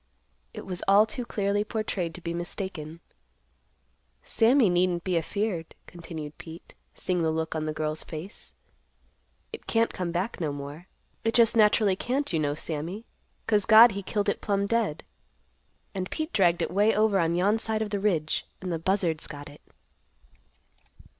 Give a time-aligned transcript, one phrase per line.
[0.51, 3.01] It was all too clearly portrayed to be mistaken.
[4.23, 8.55] "Sammy needn't be afeared," continued Pete, seeing the look on the girl's face.
[9.53, 10.87] "It can't come back no more.
[11.23, 13.05] It just naturally can't, you know, Sammy;
[13.45, 15.03] 'cause God he killed it plumb dead.
[15.93, 19.27] And Pete dragged it way over on yon side of the ridge and the buzzards
[19.27, 19.61] got it."